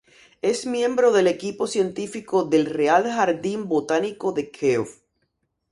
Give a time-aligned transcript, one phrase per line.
[0.41, 4.87] Es miembro del equipo científico del Real Jardín Botánico de Kew.